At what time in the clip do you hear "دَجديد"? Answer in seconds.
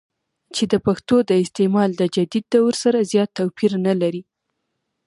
2.01-2.45